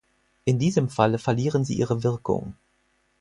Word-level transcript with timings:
In 0.45 0.57
diesem 0.57 0.89
Falle 0.89 1.19
verlieren 1.19 1.63
sie 1.63 1.77
ihre 1.77 2.01
Wirkung. 2.01 2.55